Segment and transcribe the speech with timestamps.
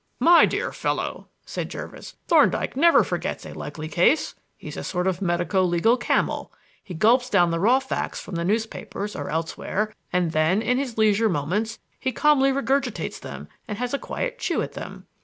[0.19, 4.33] "My dear fellow," said Jervis, "Thorndyke never forgets a likely case.
[4.57, 6.51] He is a sort of medico legal camel.
[6.83, 10.97] He gulps down the raw facts from the newspapers or elsewhere, and then, in his
[10.97, 15.05] leisure moments, he calmly regurgitates them and has a quiet chew at them.